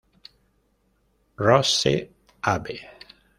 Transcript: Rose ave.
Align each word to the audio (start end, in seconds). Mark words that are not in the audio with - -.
Rose 1.37 1.85
ave. 2.41 2.77